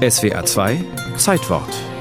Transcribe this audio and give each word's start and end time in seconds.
SWA 0.00 0.42
2 0.42 0.78
Zeitwort 1.16 1.99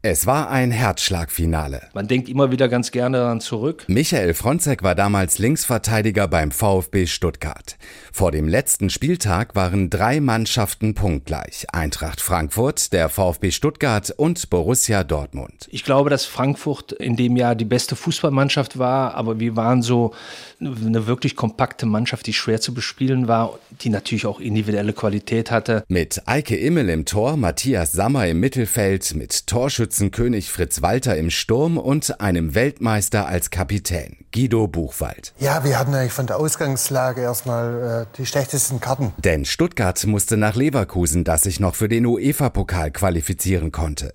Es 0.00 0.26
war 0.26 0.48
ein 0.48 0.70
Herzschlagfinale. 0.70 1.88
Man 1.92 2.06
denkt 2.06 2.28
immer 2.28 2.52
wieder 2.52 2.68
ganz 2.68 2.92
gerne 2.92 3.16
daran 3.16 3.40
zurück. 3.40 3.82
Michael 3.88 4.32
Fronzek 4.32 4.84
war 4.84 4.94
damals 4.94 5.40
Linksverteidiger 5.40 6.28
beim 6.28 6.52
VfB 6.52 7.06
Stuttgart. 7.06 7.76
Vor 8.12 8.30
dem 8.30 8.46
letzten 8.46 8.90
Spieltag 8.90 9.56
waren 9.56 9.90
drei 9.90 10.20
Mannschaften 10.20 10.94
punktgleich. 10.94 11.66
Eintracht 11.72 12.20
Frankfurt, 12.20 12.92
der 12.92 13.08
VfB 13.08 13.50
Stuttgart 13.50 14.14
und 14.16 14.50
Borussia 14.50 15.02
Dortmund. 15.02 15.66
Ich 15.72 15.82
glaube, 15.82 16.10
dass 16.10 16.26
Frankfurt 16.26 16.92
in 16.92 17.16
dem 17.16 17.34
Jahr 17.36 17.56
die 17.56 17.64
beste 17.64 17.96
Fußballmannschaft 17.96 18.78
war, 18.78 19.14
aber 19.14 19.40
wir 19.40 19.56
waren 19.56 19.82
so 19.82 20.14
eine 20.60 21.08
wirklich 21.08 21.34
kompakte 21.34 21.86
Mannschaft, 21.86 22.28
die 22.28 22.34
schwer 22.34 22.60
zu 22.60 22.72
bespielen 22.72 23.26
war, 23.26 23.58
die 23.80 23.88
natürlich 23.88 24.26
auch 24.26 24.38
individuelle 24.38 24.92
Qualität 24.92 25.50
hatte. 25.50 25.82
Mit 25.88 26.22
Eike 26.26 26.56
Immel 26.56 26.88
im 26.88 27.04
Tor, 27.04 27.36
Matthias 27.36 27.90
Sammer 27.90 28.28
im 28.28 28.38
Mittelfeld, 28.38 29.16
mit 29.16 29.48
Torschützen 29.48 29.87
Torschützenkönig 29.88 30.52
Fritz 30.52 30.82
Walter 30.82 31.16
im 31.16 31.30
Sturm 31.30 31.78
und 31.78 32.20
einem 32.20 32.54
Weltmeister 32.54 33.26
als 33.26 33.48
Kapitän, 33.48 34.18
Guido 34.34 34.68
Buchwald. 34.68 35.32
Ja, 35.38 35.64
wir 35.64 35.78
hatten 35.78 35.94
eigentlich 35.94 36.12
von 36.12 36.26
der 36.26 36.36
Ausgangslage 36.36 37.22
erstmal 37.22 38.06
äh, 38.06 38.16
die 38.18 38.26
schlechtesten 38.26 38.80
Karten. 38.80 39.14
Denn 39.24 39.46
Stuttgart 39.46 40.06
musste 40.06 40.36
nach 40.36 40.56
Leverkusen, 40.56 41.24
das 41.24 41.44
sich 41.44 41.58
noch 41.58 41.74
für 41.74 41.88
den 41.88 42.04
UEFA-Pokal 42.04 42.90
qualifizieren 42.90 43.72
konnte. 43.72 44.12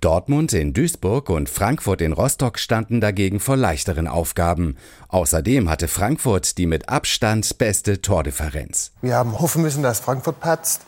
Dortmund 0.00 0.52
in 0.52 0.72
Duisburg 0.72 1.28
und 1.28 1.48
Frankfurt 1.48 2.02
in 2.02 2.12
Rostock 2.12 2.60
standen 2.60 3.00
dagegen 3.00 3.40
vor 3.40 3.56
leichteren 3.56 4.06
Aufgaben. 4.06 4.76
Außerdem 5.08 5.68
hatte 5.68 5.88
Frankfurt 5.88 6.56
die 6.56 6.66
mit 6.66 6.88
Abstand 6.88 7.58
beste 7.58 8.00
Tordifferenz. 8.00 8.92
Wir 9.02 9.16
haben 9.16 9.40
hoffen 9.40 9.62
müssen, 9.62 9.82
dass 9.82 9.98
Frankfurt 9.98 10.38
patzt 10.38 10.82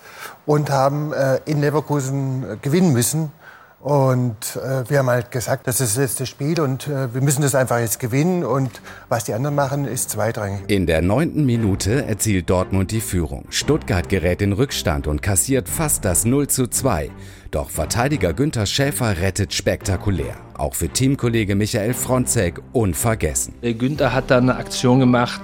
und 0.46 0.70
haben 0.70 1.12
äh, 1.12 1.40
in 1.44 1.60
Leverkusen 1.60 2.44
äh, 2.44 2.56
gewinnen 2.62 2.92
müssen. 2.92 3.32
Und 3.80 4.56
äh, 4.56 4.90
wir 4.90 4.98
haben 4.98 5.08
halt 5.08 5.30
gesagt, 5.30 5.68
das 5.68 5.80
ist 5.80 5.96
das 5.96 6.02
letzte 6.02 6.26
Spiel 6.26 6.60
und 6.60 6.88
äh, 6.88 7.14
wir 7.14 7.20
müssen 7.20 7.42
das 7.42 7.54
einfach 7.54 7.78
jetzt 7.78 8.00
gewinnen. 8.00 8.44
Und 8.44 8.70
was 9.08 9.24
die 9.24 9.34
anderen 9.34 9.54
machen, 9.54 9.84
ist 9.84 10.10
zweitrangig. 10.10 10.62
In 10.66 10.86
der 10.86 11.00
neunten 11.00 11.46
Minute 11.46 12.04
erzielt 12.04 12.50
Dortmund 12.50 12.90
die 12.90 13.00
Führung. 13.00 13.44
Stuttgart 13.50 14.08
gerät 14.08 14.42
in 14.42 14.52
Rückstand 14.52 15.06
und 15.06 15.22
kassiert 15.22 15.68
fast 15.68 16.04
das 16.04 16.24
0 16.24 16.48
zu 16.48 16.66
2. 16.66 17.10
Doch 17.52 17.70
Verteidiger 17.70 18.34
Günther 18.34 18.66
Schäfer 18.66 19.20
rettet 19.20 19.54
spektakulär. 19.54 20.34
Auch 20.54 20.74
für 20.74 20.88
Teamkollege 20.88 21.54
Michael 21.54 21.94
Fronzek 21.94 22.60
unvergessen. 22.72 23.54
Der 23.62 23.74
Günther 23.74 24.12
hat 24.12 24.30
da 24.30 24.38
eine 24.38 24.56
Aktion 24.56 24.98
gemacht 24.98 25.42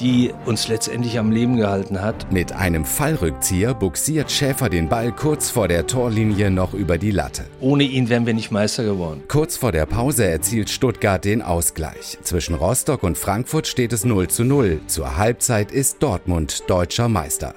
die 0.00 0.32
uns 0.46 0.68
letztendlich 0.68 1.18
am 1.18 1.30
Leben 1.30 1.56
gehalten 1.56 2.00
hat. 2.00 2.32
Mit 2.32 2.52
einem 2.52 2.84
Fallrückzieher 2.84 3.74
buxiert 3.74 4.30
Schäfer 4.30 4.68
den 4.68 4.88
Ball 4.88 5.12
kurz 5.12 5.50
vor 5.50 5.68
der 5.68 5.86
Torlinie 5.86 6.50
noch 6.50 6.74
über 6.74 6.98
die 6.98 7.10
Latte. 7.10 7.44
Ohne 7.60 7.84
ihn 7.84 8.08
wären 8.08 8.26
wir 8.26 8.34
nicht 8.34 8.50
Meister 8.50 8.84
geworden. 8.84 9.22
Kurz 9.28 9.56
vor 9.56 9.72
der 9.72 9.86
Pause 9.86 10.26
erzielt 10.26 10.70
Stuttgart 10.70 11.24
den 11.24 11.42
Ausgleich. 11.42 12.18
Zwischen 12.22 12.54
Rostock 12.54 13.02
und 13.02 13.18
Frankfurt 13.18 13.66
steht 13.66 13.92
es 13.92 14.04
0 14.04 14.28
zu 14.28 14.44
0. 14.44 14.80
Zur 14.86 15.16
Halbzeit 15.16 15.70
ist 15.72 16.02
Dortmund 16.02 16.64
deutscher 16.68 17.08
Meister. 17.08 17.54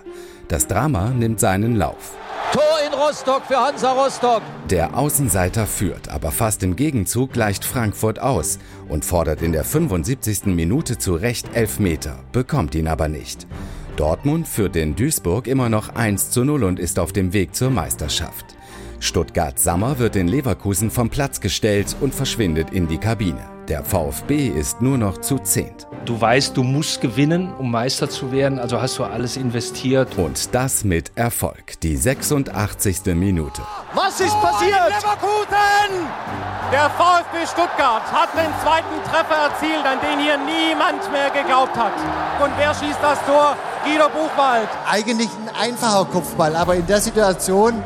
Das 0.49 0.67
Drama 0.67 1.09
nimmt 1.09 1.39
seinen 1.39 1.75
Lauf. 1.77 2.15
Tor 2.51 2.61
in 2.85 2.93
Rostock 2.93 3.43
für 3.47 3.57
Hansa 3.57 3.93
Rostock. 3.93 4.41
Der 4.73 4.97
Außenseiter 4.97 5.67
führt, 5.67 6.09
aber 6.09 6.31
fast 6.31 6.63
im 6.63 6.75
Gegenzug 6.75 7.31
gleicht 7.31 7.63
Frankfurt 7.63 8.17
aus 8.17 8.57
und 8.89 9.05
fordert 9.05 9.43
in 9.43 9.51
der 9.51 9.65
75. 9.65 10.45
Minute 10.45 10.97
zu 10.97 11.13
Recht 11.13 11.47
Elfmeter, 11.53 12.17
bekommt 12.31 12.73
ihn 12.73 12.87
aber 12.87 13.07
nicht. 13.07 13.45
Dortmund 13.97 14.47
führt 14.47 14.75
in 14.75 14.95
Duisburg 14.95 15.45
immer 15.45 15.69
noch 15.69 15.89
1 15.89 16.31
zu 16.31 16.43
0 16.43 16.63
und 16.63 16.79
ist 16.79 16.97
auf 16.97 17.13
dem 17.13 17.33
Weg 17.33 17.53
zur 17.53 17.69
Meisterschaft. 17.69 18.47
Stuttgart 18.99 19.59
Sammer 19.59 19.99
wird 19.99 20.15
in 20.15 20.27
Leverkusen 20.27 20.89
vom 20.89 21.11
Platz 21.11 21.39
gestellt 21.39 21.95
und 22.01 22.15
verschwindet 22.15 22.71
in 22.71 22.87
die 22.87 22.97
Kabine. 22.97 23.45
Der 23.67 23.83
VfB 23.83 24.47
ist 24.47 24.81
nur 24.81 24.97
noch 24.97 25.19
zu 25.19 25.37
zehnt. 25.37 25.87
Du 26.05 26.19
weißt, 26.19 26.57
du 26.57 26.63
musst 26.63 26.99
gewinnen, 26.99 27.53
um 27.53 27.69
Meister 27.69 28.09
zu 28.09 28.31
werden, 28.31 28.57
also 28.57 28.81
hast 28.81 28.97
du 28.97 29.03
alles 29.03 29.37
investiert. 29.37 30.17
Und 30.17 30.55
das 30.55 30.83
mit 30.83 31.11
Erfolg. 31.13 31.79
Die 31.81 31.95
86. 31.95 33.13
Minute. 33.13 33.61
Was 33.93 34.19
ist 34.19 34.39
passiert? 34.41 34.89
Leverkusen! 34.89 36.07
Der 36.71 36.89
VfB 36.89 37.45
Stuttgart 37.45 38.01
hat 38.11 38.29
den 38.33 38.51
zweiten 38.63 39.03
Treffer 39.07 39.49
erzielt, 39.49 39.85
an 39.85 39.99
den 40.01 40.19
hier 40.19 40.37
niemand 40.37 41.11
mehr 41.11 41.29
geglaubt 41.29 41.77
hat. 41.77 41.93
Und 42.43 42.51
wer 42.57 42.73
schießt 42.73 42.97
das 42.99 43.23
Tor? 43.27 43.55
Guido 43.83 44.09
Buchwald. 44.09 44.67
Eigentlich 44.89 45.29
ein 45.29 45.55
einfacher 45.55 46.05
Kopfball, 46.05 46.55
aber 46.55 46.75
in 46.75 46.87
der 46.87 46.99
Situation 46.99 47.83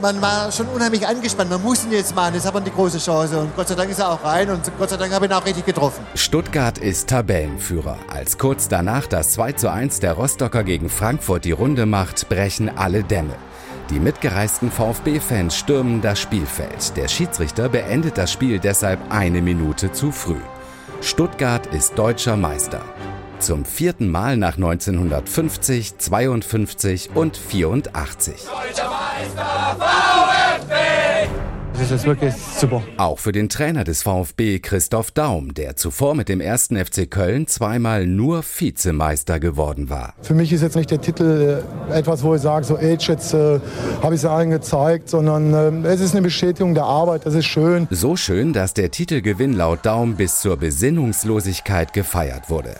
man 0.00 0.22
war 0.22 0.50
schon 0.50 0.66
unheimlich 0.68 1.06
angespannt. 1.06 1.50
Man 1.50 1.62
muss 1.62 1.84
ihn 1.84 1.92
jetzt 1.92 2.14
machen. 2.14 2.34
Jetzt 2.34 2.46
hat 2.46 2.54
man 2.54 2.64
die 2.64 2.70
große 2.70 2.98
Chance. 2.98 3.38
Und 3.38 3.54
Gott 3.54 3.68
sei 3.68 3.74
Dank 3.74 3.90
ist 3.90 3.98
er 3.98 4.10
auch 4.10 4.24
rein. 4.24 4.48
Und 4.48 4.62
Gott 4.78 4.88
sei 4.88 4.96
Dank 4.96 5.12
habe 5.12 5.26
ich 5.26 5.30
ihn 5.30 5.34
auch 5.34 5.44
richtig 5.44 5.66
getroffen. 5.66 6.06
Stuttgart 6.14 6.78
ist 6.78 7.10
Tabellenführer. 7.10 7.98
Als 8.08 8.38
kurz 8.38 8.68
danach 8.68 9.06
das 9.06 9.32
2 9.32 9.52
zu 9.52 9.70
1 9.70 10.00
der 10.00 10.14
Rostocker 10.14 10.64
gegen 10.64 10.88
Frankfurt 10.88 11.44
die 11.44 11.52
Runde 11.52 11.84
macht, 11.84 12.28
brechen 12.30 12.74
alle 12.76 13.04
Dämme. 13.04 13.34
Die 13.90 14.00
mitgereisten 14.00 14.70
VfB-Fans 14.70 15.56
stürmen 15.56 16.00
das 16.00 16.18
Spielfeld. 16.18 16.96
Der 16.96 17.08
Schiedsrichter 17.08 17.68
beendet 17.68 18.16
das 18.16 18.32
Spiel 18.32 18.58
deshalb 18.58 18.98
eine 19.10 19.42
Minute 19.42 19.92
zu 19.92 20.10
früh. 20.10 20.40
Stuttgart 21.02 21.66
ist 21.66 21.98
deutscher 21.98 22.36
Meister. 22.36 22.80
Zum 23.40 23.66
vierten 23.66 24.08
Mal 24.08 24.38
nach 24.38 24.56
1950, 24.56 25.98
52 25.98 27.10
und 27.14 27.36
84. 27.36 28.34
Deutscher 28.46 28.90
Meister! 28.90 30.03
Das 31.84 31.90
ist 31.90 32.06
wirklich 32.06 32.32
super. 32.34 32.82
Auch 32.96 33.18
für 33.18 33.30
den 33.30 33.50
Trainer 33.50 33.84
des 33.84 34.02
VfB, 34.04 34.58
Christoph 34.60 35.10
Daum, 35.10 35.52
der 35.52 35.76
zuvor 35.76 36.14
mit 36.14 36.30
dem 36.30 36.40
ersten 36.40 36.82
FC 36.82 37.10
Köln 37.10 37.46
zweimal 37.46 38.06
nur 38.06 38.42
Vizemeister 38.42 39.38
geworden 39.38 39.90
war. 39.90 40.14
Für 40.22 40.32
mich 40.32 40.50
ist 40.50 40.62
jetzt 40.62 40.76
nicht 40.76 40.90
der 40.90 41.02
Titel 41.02 41.62
äh, 41.90 41.98
etwas, 41.98 42.22
wo 42.22 42.34
ich 42.34 42.40
sage, 42.40 42.64
so, 42.64 42.78
ey, 42.78 42.96
jetzt 42.98 43.34
äh, 43.34 43.60
habe 44.02 44.14
ich 44.14 44.22
es 44.22 44.24
allen 44.24 44.48
gezeigt, 44.48 45.10
sondern 45.10 45.84
äh, 45.84 45.88
es 45.88 46.00
ist 46.00 46.14
eine 46.14 46.22
Bestätigung 46.22 46.72
der 46.72 46.84
Arbeit, 46.84 47.26
das 47.26 47.34
ist 47.34 47.44
schön. 47.44 47.86
So 47.90 48.16
schön, 48.16 48.54
dass 48.54 48.72
der 48.72 48.90
Titelgewinn 48.90 49.52
laut 49.52 49.80
Daum 49.82 50.16
bis 50.16 50.40
zur 50.40 50.56
Besinnungslosigkeit 50.56 51.92
gefeiert 51.92 52.48
wurde. 52.48 52.76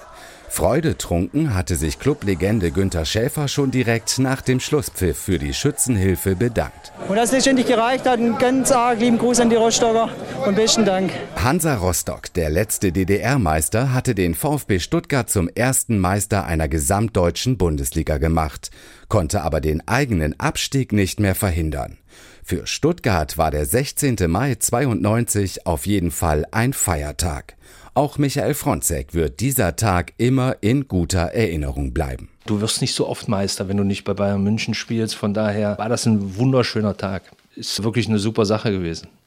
Freudetrunken 0.55 1.53
hatte 1.53 1.75
sich 1.75 1.99
Clublegende 1.99 2.71
Günter 2.71 3.05
Schäfer 3.05 3.49
schon 3.49 3.73
direkt 3.73 4.21
nach 4.21 4.41
dem 4.41 4.61
Schlusspfiff 4.61 5.19
für 5.19 5.41
die 5.41 5.53
Schützenhilfe 5.53 6.37
bedankt. 6.37 6.93
Und 7.09 7.17
das 7.17 7.33
letztendlich 7.33 7.67
gereicht 7.67 8.07
hat, 8.07 8.21
einen 8.21 8.39
ganz 8.39 8.71
arg 8.71 9.01
lieben 9.01 9.19
Gruß 9.19 9.41
an 9.41 9.51
die 9.51 9.57
Rostocker 9.57 10.11
und 10.47 10.55
besten 10.55 10.85
Dank. 10.85 11.11
Hansa 11.35 11.75
Rostock, 11.75 12.33
der 12.35 12.51
letzte 12.51 12.93
DDR-Meister, 12.93 13.93
hatte 13.93 14.15
den 14.15 14.37
VfB 14.37 14.79
Stuttgart 14.79 15.29
zum 15.29 15.49
ersten 15.49 15.99
Meister 15.99 16.45
einer 16.45 16.69
gesamtdeutschen 16.69 17.59
Bundesliga 17.59 18.19
gemacht, 18.19 18.71
konnte 19.09 19.43
aber 19.43 19.61
den 19.61 19.83
eigenen 19.89 20.39
Abstieg 20.39 20.93
nicht 20.93 21.19
mehr 21.19 21.35
verhindern. 21.35 21.99
Für 22.45 22.69
Stuttgart 22.69 23.39
war 23.39 23.51
der 23.51 23.67
16. 23.67 24.19
Mai 24.29 24.55
92 24.55 25.67
auf 25.67 25.85
jeden 25.87 26.13
Fall 26.13 26.45
ein 26.53 26.73
Feiertag. 26.73 27.57
Auch 27.97 28.19
Michael 28.19 28.55
Fronzek 28.55 29.15
wird 29.15 29.39
dieser 29.39 29.77
Tag 29.77 30.15
immer 30.19 30.57
in 30.63 30.89
guter 30.89 31.27
Erinnerung 31.27 31.95
bleiben. 31.95 32.29
Du 32.45 32.61
wirst 32.61 32.81
nicht 32.81 32.93
so 32.93 33.09
oft 33.09 33.29
Meister, 33.29 33.69
wenn 33.69 33.77
du 33.77 33.85
nicht 33.85 34.03
bei 34.03 34.15
Bayern 34.15 34.43
München 34.43 34.75
spielst. 34.75 35.15
Von 35.15 35.33
daher 35.33 35.79
war 35.79 35.89
das 35.89 36.05
ein 36.05 36.37
wunderschöner 36.37 36.97
Tag. 36.97 37.23
Ist 37.55 37.85
wirklich 37.85 38.09
eine 38.09 38.19
super 38.19 38.47
Sache 38.47 38.73
gewesen. 38.73 39.07